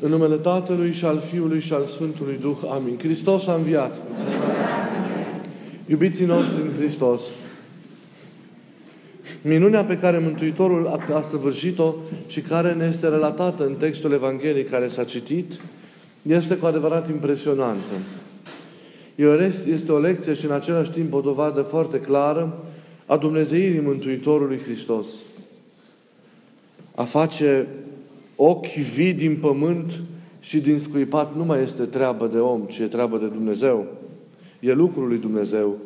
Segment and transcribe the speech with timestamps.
[0.00, 2.56] În numele Tatălui și al Fiului și al Sfântului Duh.
[2.70, 2.98] Amin.
[2.98, 4.00] Hristos a înviat.
[5.86, 7.22] Iubiții noștri în Hristos,
[9.42, 11.94] minunea pe care Mântuitorul a săvârșit-o
[12.26, 15.52] și care ne este relatată în textul Evangheliei care s-a citit,
[16.22, 17.92] este cu adevărat impresionantă.
[19.66, 22.64] Este o lecție și în același timp o dovadă foarte clară
[23.06, 25.08] a Dumnezeirii Mântuitorului Hristos.
[26.94, 27.66] A face
[28.36, 30.00] ochi vii din pământ
[30.40, 33.86] și din scuipat nu mai este treabă de om, ci e treabă de Dumnezeu.
[34.60, 35.76] E lucrul lui Dumnezeu.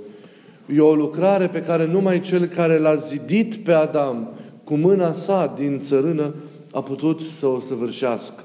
[0.75, 4.29] E o lucrare pe care numai cel care l-a zidit pe Adam
[4.65, 6.35] cu mâna sa din țărână
[6.73, 8.43] a putut să o săvârșească.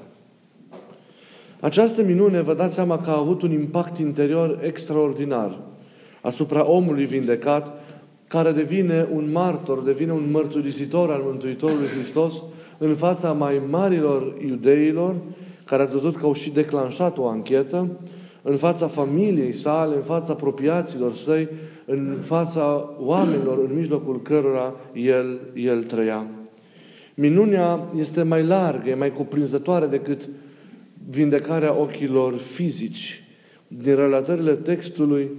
[1.60, 5.58] Această minune, vă dați seama că a avut un impact interior extraordinar
[6.20, 7.84] asupra omului vindecat,
[8.28, 12.42] care devine un martor, devine un mărturisitor al Mântuitorului Hristos
[12.78, 15.16] în fața mai marilor iudeilor,
[15.64, 17.90] care ați văzut că au și declanșat o anchetă,
[18.42, 21.48] în fața familiei sale, în fața apropiaților săi,
[21.84, 26.26] în fața oamenilor în mijlocul cărora el, el trăia.
[27.14, 30.28] Minunea este mai largă, e mai cuprinzătoare decât
[31.10, 33.24] vindecarea ochilor fizici.
[33.68, 35.30] Din relatările textului,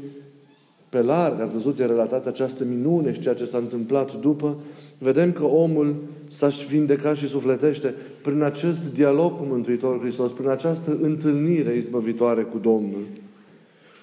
[0.89, 4.57] pe larg, ați văzut, e relatată această minune și ceea ce s-a întâmplat după,
[4.97, 5.95] vedem că omul
[6.27, 12.57] s-a vindecat și sufletește prin acest dialog cu Mântuitorul Hristos, prin această întâlnire izbăvitoare cu
[12.57, 13.05] Domnul.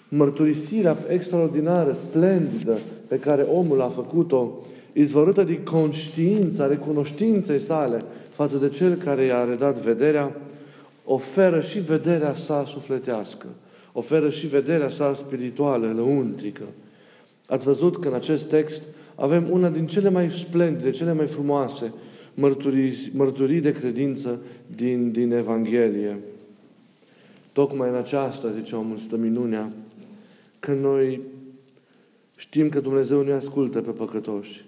[0.08, 4.52] Mărturisirea extraordinară, splendidă, pe care omul a făcut-o,
[4.92, 10.36] izvărută din conștiința, recunoștinței sale față de cel care i-a redat vederea,
[11.04, 13.46] oferă și vederea sa sufletească,
[13.96, 16.64] oferă și vederea sa spirituală, lăuntrică.
[17.46, 18.82] Ați văzut că în acest text
[19.14, 21.92] avem una din cele mai splendide, cele mai frumoase
[22.34, 24.40] mărturii, mărturii de credință
[24.76, 26.18] din, din Evanghelie.
[27.52, 29.72] Tocmai în aceasta, zice omul, stă minunea,
[30.60, 31.20] că noi
[32.36, 34.64] știm că Dumnezeu ne ascultă pe păcătoși.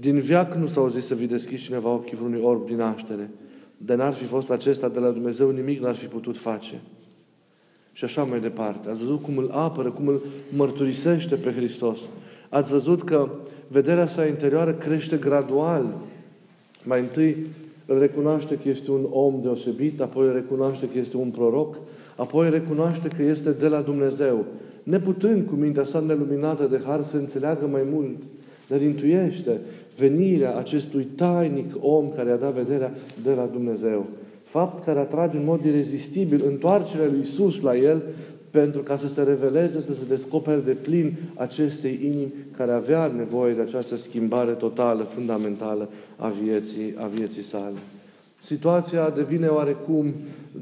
[0.00, 3.30] Din viac nu s-au zis să vi deschizi cineva ochii vreunui orb din naștere.
[3.76, 6.80] De n-ar fi fost acesta de la Dumnezeu, nimic n-ar fi putut face.
[7.96, 8.88] Și așa mai departe.
[8.88, 11.98] Ați văzut cum îl apără, cum îl mărturisește pe Hristos.
[12.48, 13.28] Ați văzut că
[13.68, 15.94] vederea sa interioară crește gradual.
[16.84, 17.46] Mai întâi
[17.86, 21.78] îl recunoaște că este un om deosebit, apoi îl recunoaște că este un proroc,
[22.16, 24.44] apoi recunoaște că este de la Dumnezeu.
[24.82, 28.16] Neputând cu mintea sa neluminată de har să înțeleagă mai mult,
[28.68, 29.60] dar intuiește
[29.98, 34.06] venirea acestui tainic om care a dat vederea de la Dumnezeu.
[34.46, 38.02] Fapt care atrage în mod irezistibil întoarcerea lui Isus la el
[38.50, 43.54] pentru ca să se reveleze, să se descopere de plin acestei inimi care avea nevoie
[43.54, 47.76] de această schimbare totală, fundamentală a vieții, a vieții sale.
[48.38, 50.14] Situația devine oarecum,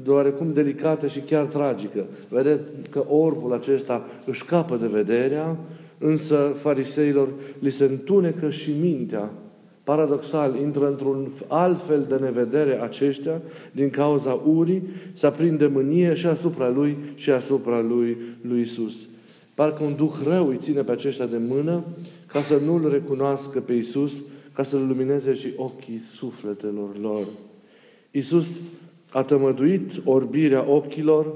[0.07, 2.05] oarecum delicată și chiar tragică.
[2.29, 5.57] Vedeți că orbul acesta își capă de vederea,
[5.97, 7.29] însă fariseilor
[7.59, 9.29] li se întunecă și mintea
[9.85, 13.41] paradoxal, intră într-un alt fel de nevedere aceștia
[13.71, 19.07] din cauza urii, se aprinde mânie și asupra lui și asupra lui, lui Isus.
[19.53, 21.83] Parcă un duh rău îi ține pe aceștia de mână
[22.27, 24.21] ca să nu-L recunoască pe Isus,
[24.53, 27.25] ca să-L lumineze și ochii sufletelor lor.
[28.11, 28.59] Isus
[29.11, 31.33] a tămăduit orbirea ochilor,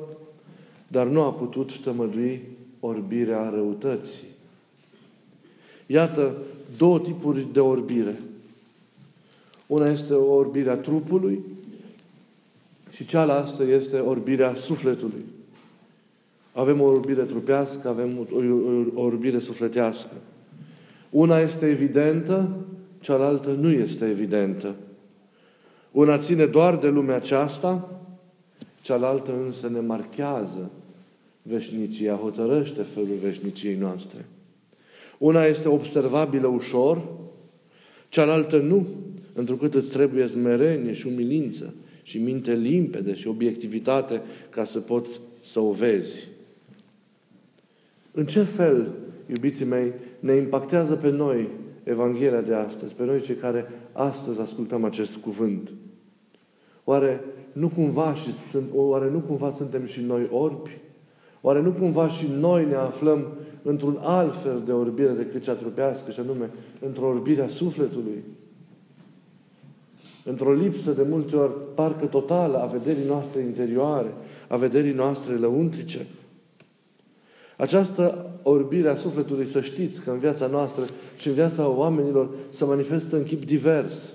[0.87, 2.41] dar nu a putut tămădui
[2.79, 4.27] orbirea răutății.
[5.85, 6.35] Iată
[6.77, 8.19] două tipuri de orbire.
[9.69, 11.43] Una este orbirea trupului
[12.91, 15.25] și cealaltă este orbirea sufletului.
[16.53, 18.27] Avem o orbire trupească, avem
[18.93, 20.11] o orbire sufletească.
[21.09, 22.49] Una este evidentă,
[22.99, 24.75] cealaltă nu este evidentă.
[25.91, 28.01] Una ține doar de lumea aceasta,
[28.81, 30.69] cealaltă însă ne marchează
[31.41, 34.25] veșnicia, hotărăște felul veșniciei noastre.
[35.17, 37.01] Una este observabilă ușor,
[38.09, 38.87] cealaltă nu
[39.39, 45.59] întrucât îți trebuie smerenie și umilință și minte limpede și obiectivitate ca să poți să
[45.59, 46.27] o vezi.
[48.11, 48.91] În ce fel,
[49.25, 51.49] iubiții mei, ne impactează pe noi
[51.83, 55.71] Evanghelia de astăzi, pe noi cei care astăzi ascultăm acest cuvânt?
[56.83, 60.77] Oare nu cumva, și sunt, oare nu cumva suntem și noi orbi?
[61.41, 63.27] Oare nu cumva și noi ne aflăm
[63.61, 66.49] într-un alt fel de orbire decât cea trupească, și anume
[66.79, 68.23] într-o orbire a sufletului?
[70.23, 74.13] Într-o lipsă de multe ori parcă totală a vederii noastre interioare,
[74.47, 76.07] a vederii noastre lăuntrice.
[77.57, 80.83] Această orbire a sufletului, să știți că în viața noastră
[81.17, 84.13] și în viața oamenilor se manifestă în chip divers.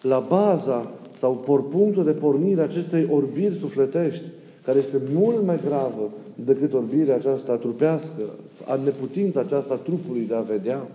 [0.00, 4.24] La baza sau por punctul de pornire acestei orbiri sufletești,
[4.64, 8.22] care este mult mai gravă decât orbirea aceasta trupească,
[8.66, 10.88] a neputința aceasta trupului de a vedea,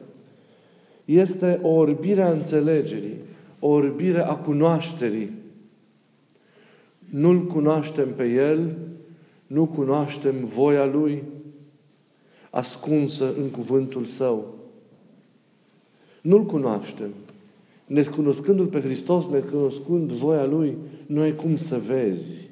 [1.10, 3.18] este o orbire a înțelegerii,
[3.60, 5.32] o orbire a cunoașterii.
[7.10, 8.78] Nu-L cunoaștem pe El,
[9.48, 11.24] nu cunoaștem voia Lui,
[12.50, 14.54] ascunsă în cuvântul Său.
[16.22, 17.10] Nu-L cunoaștem.
[17.86, 22.50] Nescunoscându-L pe Hristos, necunoscând voia Lui, nu ai cum să vezi.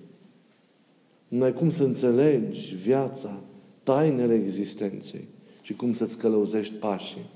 [1.27, 3.39] Nu ai cum să înțelegi viața,
[3.83, 5.27] tainele existenței
[5.61, 7.35] și cum să-ți călăuzești pașii.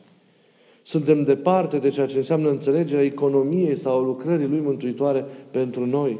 [0.91, 6.19] Suntem departe de ceea ce înseamnă înțelegerea economiei sau lucrării Lui Mântuitoare pentru noi.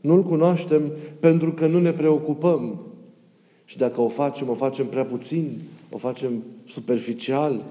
[0.00, 2.80] Nu-L cunoaștem pentru că nu ne preocupăm.
[3.64, 5.58] Și dacă o facem, o facem prea puțin,
[5.90, 7.64] o facem superficial.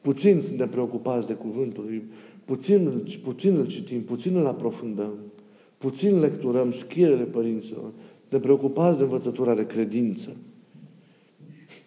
[0.00, 2.02] Puțin suntem preocupați de cuvântul Lui,
[2.44, 5.12] puțin, puțin îl citim, puțin îl aprofundăm,
[5.78, 7.90] puțin lecturăm schierele părinților,
[8.28, 10.28] ne preocupați de învățătura de credință.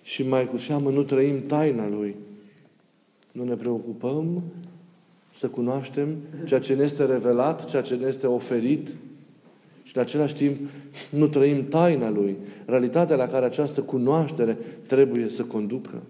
[0.04, 2.16] Și mai cu seamă nu trăim taina Lui.
[3.38, 4.44] Nu ne preocupăm
[5.34, 8.96] să cunoaștem ceea ce ne este revelat, ceea ce ne este oferit
[9.84, 10.56] și în același timp
[11.10, 12.36] nu trăim taina Lui,
[12.66, 16.04] realitatea la care această cunoaștere trebuie să conducă.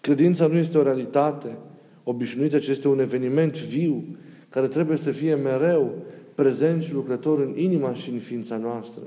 [0.00, 1.56] Credința nu este o realitate
[2.04, 4.04] obișnuită, ci este un eveniment viu
[4.48, 5.94] care trebuie să fie mereu
[6.34, 9.02] prezent și lucrător în inima și în ființa noastră.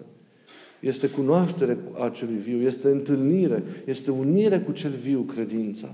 [0.79, 5.93] Este cunoaștere a celui viu, este întâlnire, este unire cu cel viu credința.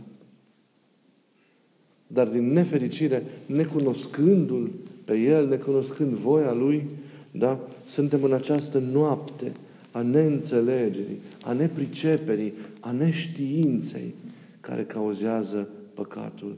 [2.13, 4.69] Dar din nefericire, necunoscându-L
[5.05, 6.85] pe El, necunoscând voia Lui,
[7.31, 7.59] da?
[7.87, 9.51] suntem în această noapte
[9.91, 14.13] a neînțelegerii, a nepriceperii, a neștiinței
[14.59, 16.57] care cauzează păcatul.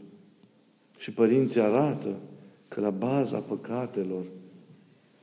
[0.97, 2.07] Și părinții arată
[2.67, 4.23] că la baza păcatelor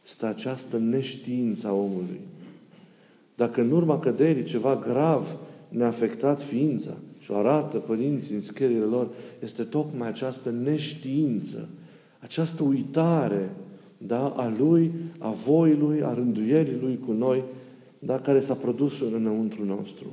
[0.03, 2.21] stă această neștiință a omului.
[3.35, 5.37] Dacă în urma căderii ceva grav
[5.69, 6.97] ne-a afectat ființa,
[7.31, 9.09] și o arată părinții în scrierile lor,
[9.43, 11.69] este tocmai această neștiință,
[12.19, 13.51] această uitare
[13.99, 17.43] da, a Lui, a voii Lui, a rânduierii Lui cu noi,
[17.99, 20.07] da, care s-a produs înăuntru nostru.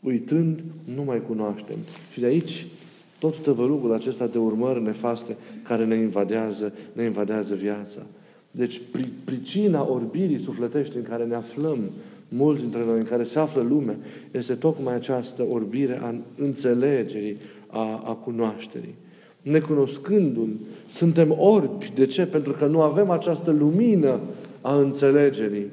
[0.00, 0.62] Uitând,
[0.94, 1.76] nu mai cunoaștem.
[2.12, 2.66] Și de aici
[3.18, 8.00] tot tăvălugul acesta de urmări nefaste care ne invadează, ne invadează viața.
[8.50, 8.80] Deci,
[9.24, 11.78] pricina orbirii sufletești în care ne aflăm,
[12.28, 13.96] mulți dintre noi, în care se află lumea,
[14.30, 17.36] este tocmai această orbire a înțelegerii,
[17.66, 18.94] a, a cunoașterii.
[19.42, 20.50] Necunoscându-L,
[20.88, 21.92] suntem orbi.
[21.94, 22.26] De ce?
[22.26, 24.20] Pentru că nu avem această lumină
[24.60, 25.66] a înțelegerii.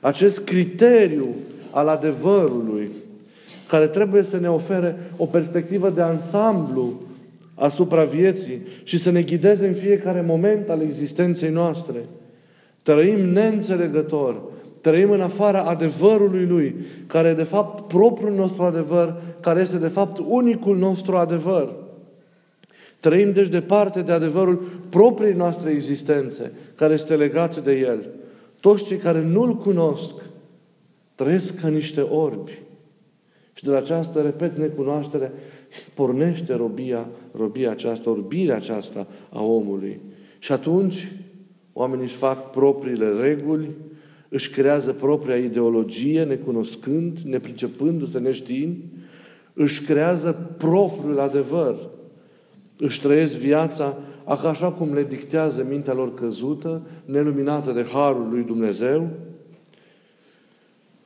[0.00, 1.28] Acest criteriu
[1.70, 2.90] al adevărului,
[3.68, 7.00] care trebuie să ne ofere o perspectivă de ansamblu
[7.54, 12.04] asupra vieții și să ne ghideze în fiecare moment al existenței noastre.
[12.82, 14.42] Trăim neînțelegător,
[14.86, 19.88] trăim în afara adevărului Lui, care e de fapt propriul nostru adevăr, care este de
[19.88, 21.74] fapt unicul nostru adevăr.
[23.00, 28.08] Trăim deci departe de adevărul propriei noastre existențe, care este legat de El.
[28.60, 30.14] Toți cei care nu-L cunosc
[31.14, 32.62] trăiesc ca niște orbi.
[33.52, 35.32] Și de la această, repet, necunoaștere,
[35.94, 40.00] pornește robia, robia aceasta, orbirea aceasta a omului.
[40.38, 41.12] Și atunci,
[41.72, 43.68] oamenii își fac propriile reguli,
[44.36, 48.76] își creează propria ideologie, necunoscând, nepricepându-se, neștiind,
[49.52, 51.76] își creează propriul adevăr,
[52.78, 59.08] își trăiesc viața așa cum le dictează mintea lor căzută, neluminată de Harul lui Dumnezeu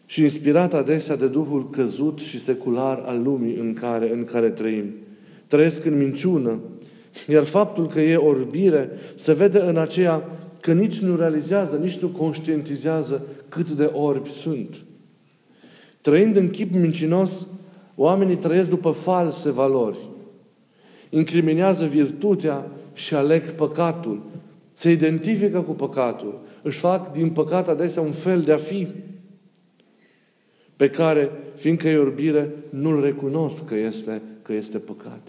[0.07, 4.95] și inspirată adesea de Duhul căzut și secular al lumii în care, în care trăim.
[5.47, 6.59] Trăiesc în minciună,
[7.29, 10.25] iar faptul că e orbire se vede în aceea
[10.61, 14.81] că nici nu realizează, nici nu conștientizează cât de orbi sunt.
[16.01, 17.47] Trăind în chip mincinos,
[17.95, 19.99] oamenii trăiesc după false valori.
[21.11, 24.23] Incriminează virtutea și aleg păcatul.
[24.73, 26.41] Se identifică cu păcatul.
[26.63, 28.89] Își fac din păcat adesea un fel de a fi
[30.77, 35.29] pe care, fiindcă e orbire, nu-l recunosc că este, că este păcat.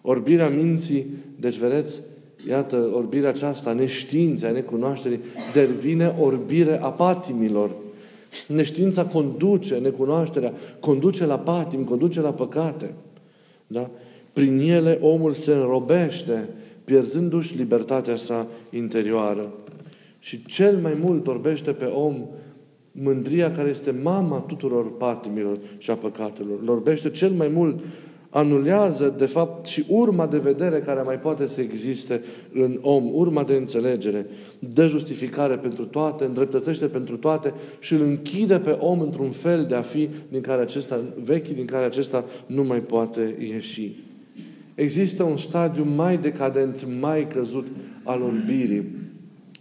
[0.00, 1.06] Orbirea minții,
[1.40, 2.00] deci vedeți,
[2.48, 5.20] iată, orbirea aceasta, neștiința, necunoașterii,
[5.52, 7.70] devine orbire a patimilor.
[8.46, 12.94] Neștiința conduce, necunoașterea, conduce la patim, conduce la păcate.
[13.66, 13.90] Da?
[14.32, 16.48] Prin ele omul se înrobește,
[16.84, 19.52] pierzându-și libertatea sa interioară.
[20.18, 22.26] Și cel mai mult orbește pe om
[22.92, 26.58] mândria care este mama tuturor patimilor și a păcatelor.
[26.62, 27.80] Îl orbește cel mai mult
[28.34, 32.22] anulează, de fapt, și urma de vedere care mai poate să existe
[32.52, 34.26] în om, urma de înțelegere,
[34.58, 39.74] de justificare pentru toate, îndreptățește pentru toate și îl închide pe om într-un fel de
[39.74, 43.96] a fi din care acesta, vechi, din care acesta nu mai poate ieși.
[44.74, 47.66] Există un stadiu mai decadent, mai căzut
[48.02, 48.90] al orbirii.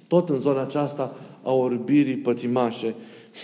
[0.08, 2.94] Tot în zona aceasta a orbirii pătimașe.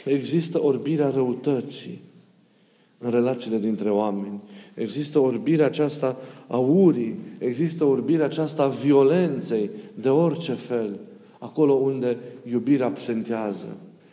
[0.06, 2.02] Există orbirea răutății
[2.98, 4.42] în relațiile dintre oameni.
[4.78, 6.18] Există orbirea aceasta
[6.48, 11.00] a urii, există orbirea aceasta a violenței de orice fel,
[11.40, 12.18] acolo unde
[12.52, 13.68] iubirea absentează.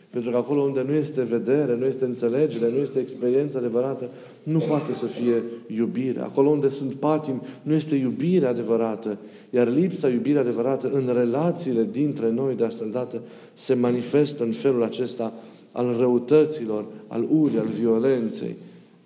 [0.09, 4.09] Pentru că acolo unde nu este vedere, nu este înțelegere, nu este experiență adevărată,
[4.43, 5.43] nu poate să fie
[5.75, 6.21] iubire.
[6.21, 9.17] Acolo unde sunt patim, nu este iubire adevărată.
[9.49, 13.21] Iar lipsa iubirii adevărată în relațiile dintre noi de astfel dată
[13.53, 15.33] se manifestă în felul acesta
[15.71, 18.55] al răutăților, al urii, al violenței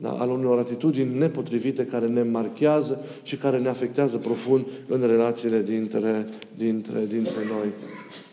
[0.02, 0.10] da?
[0.10, 6.26] al unor atitudini nepotrivite care ne marchează și care ne afectează profund în relațiile dintre,
[6.58, 7.68] dintre, dintre noi.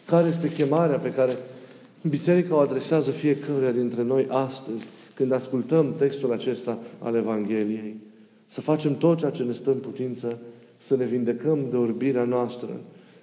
[0.07, 1.37] Care este chemarea pe care
[2.09, 7.97] Biserica o adresează fiecăruia dintre noi astăzi, când ascultăm textul acesta al Evangheliei?
[8.47, 10.39] Să facem tot ceea ce ne stă în putință,
[10.87, 12.69] să ne vindecăm de orbirea noastră,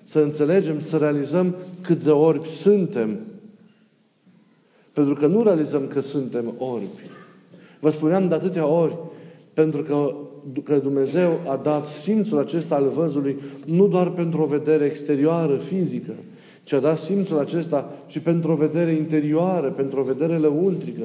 [0.03, 3.19] să înțelegem, să realizăm cât de orbi suntem.
[4.91, 7.09] Pentru că nu realizăm că suntem orbi.
[7.83, 8.97] Vă spuneam de atâtea ori,
[9.53, 10.15] pentru că,
[10.63, 16.11] că Dumnezeu a dat simțul acesta al văzului nu doar pentru o vedere exterioară, fizică,
[16.63, 21.01] ci a dat simțul acesta și pentru o vedere interioară, pentru o vedere lăuntrică,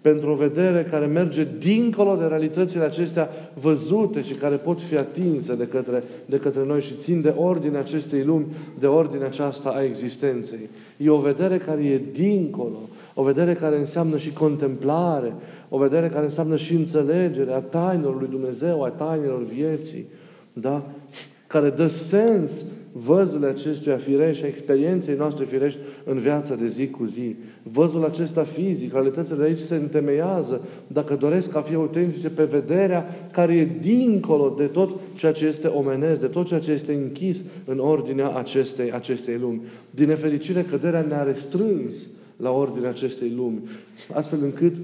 [0.00, 3.28] pentru o vedere care merge dincolo de realitățile acestea
[3.60, 7.78] văzute și care pot fi atinse de către, de către noi și țin de ordine
[7.78, 8.46] acestei lumi,
[8.78, 10.68] de ordine aceasta a existenței.
[10.96, 12.78] E o vedere care e dincolo,
[13.14, 15.34] o vedere care înseamnă și contemplare,
[15.68, 20.06] o vedere care înseamnă și înțelegerea tainelor lui Dumnezeu, a tainelor vieții,
[20.52, 20.82] da?
[21.46, 22.50] care dă sens
[22.92, 27.36] văzul acestuia firești și a experienței noastre firești în viața de zi cu zi.
[27.62, 33.28] Văzul acesta fizic, realitățile de aici se întemeiază, dacă doresc a fi autentice, pe vederea
[33.32, 37.42] care e dincolo de tot ceea ce este omenesc, de tot ceea ce este închis
[37.64, 39.62] în ordinea acestei, acestei lumi.
[39.90, 41.94] Din nefericire, căderea ne-a restrâns
[42.36, 43.60] la ordinea acestei lumi,
[44.12, 44.74] astfel încât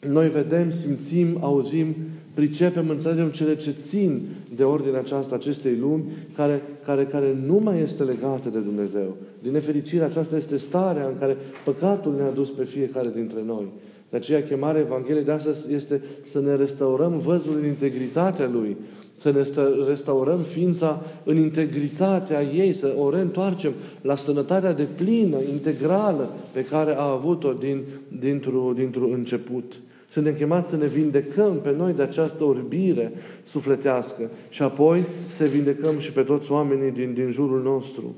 [0.00, 1.94] noi vedem, simțim, auzim,
[2.34, 4.20] pricepem, înțelegem cele ce țin
[4.56, 9.16] de ordinea aceasta, acestei lumi, care, care, care nu mai este legată de Dumnezeu.
[9.42, 13.66] Din nefericire, aceasta este starea în care păcatul ne-a dus pe fiecare dintre noi.
[14.10, 18.76] De aceea, chemarea Evangheliei de astăzi este să ne restaurăm văzul în integritatea Lui,
[19.18, 19.42] să ne
[19.88, 26.94] restaurăm ființa în integritatea ei, să o reîntoarcem la sănătatea de plină, integrală, pe care
[26.96, 27.82] a avut-o din,
[28.18, 29.72] dintr-un dintr început.
[30.10, 33.12] Suntem chemați să ne vindecăm pe noi de această orbire
[33.44, 38.14] sufletească și apoi să vindecăm și pe toți oamenii din, din jurul nostru,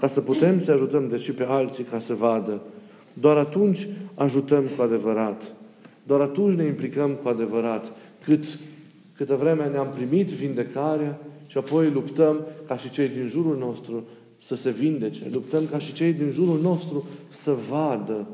[0.00, 2.60] ca să putem să ajutăm de și pe alții ca să vadă.
[3.12, 5.42] Doar atunci ajutăm cu adevărat.
[6.06, 7.92] Doar atunci ne implicăm cu adevărat.
[8.24, 8.44] Cât,
[9.20, 14.04] câtă vreme ne-am primit vindecarea și apoi luptăm ca și cei din jurul nostru
[14.42, 15.28] să se vindece.
[15.32, 18.28] Luptăm ca și cei din jurul nostru să vadă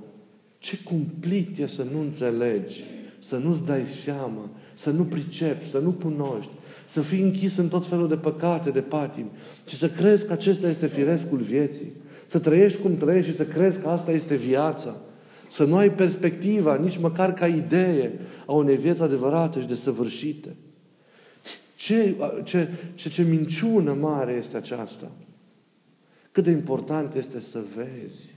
[0.59, 2.83] ce cumplit e să nu înțelegi
[3.19, 6.51] să nu-ți dai seama, să nu pricepi, să nu cunoști,
[6.89, 9.27] să fii închis în tot felul de păcate, de patim
[9.67, 11.93] și să crezi că acesta este firescul vieții.
[12.27, 14.97] Să trăiești cum trăiești și să crezi că asta este viața.
[15.49, 18.13] Să nu ai perspectiva, nici măcar ca idee,
[18.47, 20.57] a unei vieți adevărate și desăvârșite.
[21.77, 25.11] Ce, ce, ce, ce minciună mare este aceasta!
[26.33, 28.35] Cât de important este să vezi.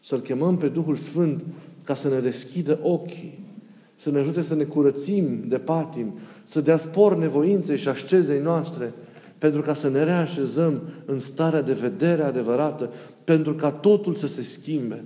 [0.00, 1.44] Să-L chemăm pe Duhul Sfânt
[1.84, 3.38] ca să ne deschidă ochii,
[4.00, 6.12] să ne ajute să ne curățim de patim,
[6.44, 8.92] să dea spor nevoinței și ascezei noastre,
[9.38, 12.92] pentru ca să ne reașezăm în starea de vedere adevărată,
[13.24, 15.04] pentru ca totul să se schimbe.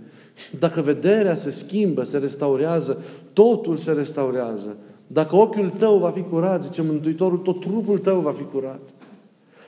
[0.58, 4.76] Dacă vederea se schimbă, se restaurează, totul se restaurează.
[5.10, 8.80] Dacă ochiul tău va fi curat, zice Mântuitorul, tot trupul tău va fi curat.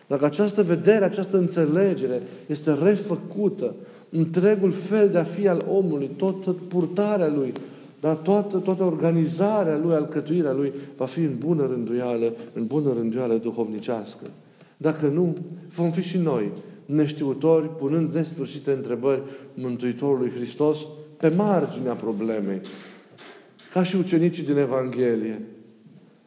[0.07, 3.75] Dacă această vedere, această înțelegere este refăcută,
[4.11, 7.53] întregul fel de a fi al omului, toată purtarea lui,
[8.01, 13.35] dar toată, toată organizarea lui, alcătuirea lui, va fi în bună rânduială, în bună rânduială
[13.35, 14.25] duhovnicească.
[14.77, 15.37] Dacă nu,
[15.75, 16.51] vom fi și noi
[16.87, 19.21] neștiutori, punând nesfârșite întrebări
[19.55, 20.79] Mântuitorului Hristos
[21.17, 22.61] pe marginea problemei.
[23.73, 25.41] Ca și ucenicii din Evanghelie.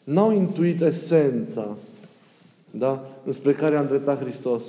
[0.03, 1.77] N-au intuit esența
[2.71, 3.09] da?
[3.25, 4.63] înspre care a îndreptat Hristos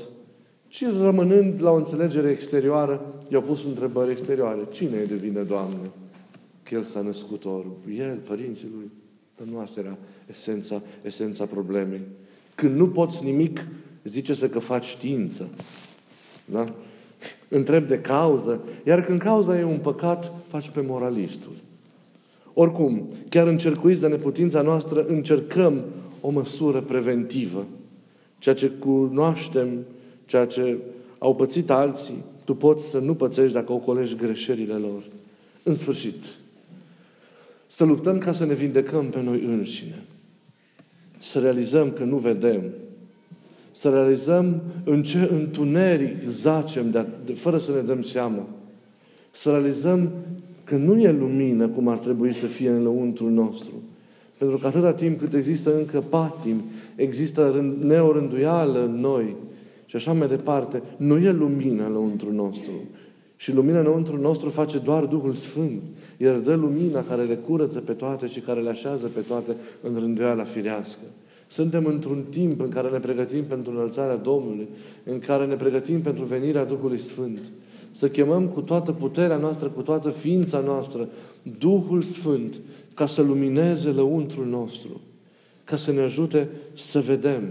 [0.75, 4.61] ci rămânând la o înțelegere exterioară, i-au pus întrebări exterioare.
[4.73, 5.91] Cine e de vină, Doamne?
[6.63, 7.77] Că El s-a născut orb.
[7.99, 8.91] El, părinții Lui.
[9.37, 9.97] Dar nu asta era
[10.31, 12.01] esența, esența problemei.
[12.55, 13.67] Când nu poți nimic,
[14.05, 15.49] zice-se că faci știință.
[16.45, 16.75] Da?
[17.49, 21.53] Întreb de cauză, iar când cauza e un păcat, faci pe moralistul.
[22.55, 25.85] Oricum, chiar încercuiți de neputința noastră, încercăm
[26.21, 27.67] o măsură preventivă.
[28.39, 29.69] Ceea ce cunoaștem,
[30.27, 30.77] ceea ce
[31.19, 35.03] au pățit alții, tu poți să nu pățești dacă ocolești greșelile lor.
[35.63, 36.23] În sfârșit,
[37.67, 40.03] să luptăm ca să ne vindecăm pe noi înșine.
[41.19, 42.63] Să realizăm că nu vedem.
[43.71, 48.47] Să realizăm în ce întuneric zacem de, de, fără să ne dăm seama.
[49.31, 50.11] Să realizăm
[50.65, 53.73] că nu e lumină cum ar trebui să fie în lăuntrul nostru.
[54.39, 56.63] Pentru că atâta timp cât există încă patim,
[56.97, 59.37] există neorânduială în noi
[59.87, 62.71] și așa mai departe, nu e lumină în lăuntrul nostru.
[63.37, 65.83] Și lumina înăuntru nostru face doar Duhul Sfânt.
[66.17, 69.95] El dă lumina care le curăță pe toate și care le așează pe toate în
[69.95, 71.03] rânduiala firească.
[71.49, 74.69] Suntem într-un timp în care ne pregătim pentru înălțarea Domnului,
[75.05, 77.39] în care ne pregătim pentru venirea Duhului Sfânt.
[77.95, 81.09] Să chemăm cu toată puterea noastră, cu toată ființa noastră,
[81.59, 82.61] Duhul Sfânt,
[82.95, 85.01] ca să lumineze lăuntrul nostru,
[85.65, 87.43] ca să ne ajute să vedem,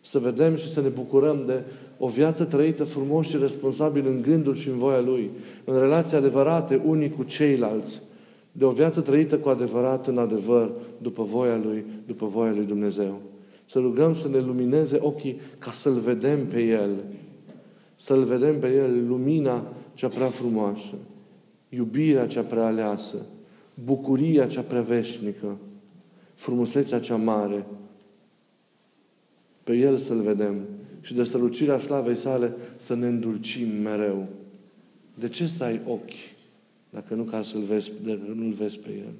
[0.00, 1.62] să vedem și să ne bucurăm de
[1.98, 5.30] o viață trăită frumos și responsabil în gândul și în voia Lui,
[5.64, 8.02] în relații adevărate unii cu ceilalți,
[8.52, 13.20] de o viață trăită cu adevărat în adevăr, după voia Lui, după voia Lui Dumnezeu.
[13.66, 16.90] Să rugăm să ne lumineze ochii ca să-L vedem pe El.
[18.02, 20.94] Să-L vedem pe El, lumina cea prea frumoasă,
[21.68, 23.16] iubirea cea prea aleasă,
[23.84, 25.56] bucuria cea prea veșnică,
[26.34, 27.66] frumusețea cea mare.
[29.62, 30.64] Pe El să-L vedem
[31.00, 34.26] și de strălucirea slavei sale să ne îndulcim mereu.
[35.14, 36.38] De ce să ai ochi
[36.90, 39.14] dacă nu ca să-L vezi, dacă nu-L vezi pe El?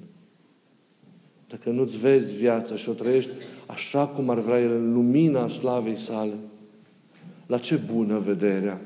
[1.47, 3.31] Dacă nu-ți vezi viața și o trăiești
[3.67, 6.33] așa cum ar vrea El, în lumina slavei sale,
[7.51, 8.81] la ce bună vederea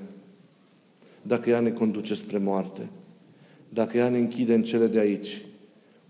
[1.21, 2.89] dacă ea ne conduce spre moarte,
[3.69, 5.45] dacă ea ne închide în cele de aici,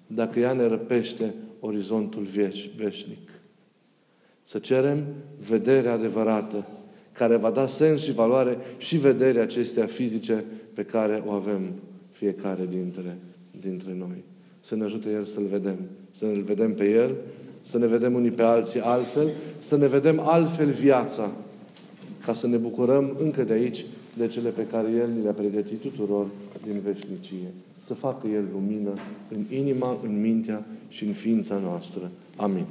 [0.07, 2.27] dacă ea ne răpește orizontul
[2.75, 3.29] veșnic.
[4.43, 5.03] Să cerem
[5.47, 6.67] vederea adevărată,
[7.11, 11.73] care va da sens și valoare și vederea acestea fizice pe care o avem
[12.11, 13.17] fiecare dintre,
[13.61, 14.23] dintre noi.
[14.61, 15.77] Să ne ajute El să-L vedem.
[16.11, 17.15] Să ne vedem pe El,
[17.61, 21.31] să ne vedem unii pe alții altfel, să ne vedem altfel viața,
[22.25, 23.85] ca să ne bucurăm încă de aici
[24.17, 26.27] de cele pe care El ni le-a pregătit tuturor
[26.65, 27.53] din veșnicie.
[27.77, 28.93] Să facă El lumină
[29.35, 32.11] în inima, în mintea și în ființa noastră.
[32.35, 32.65] Amin.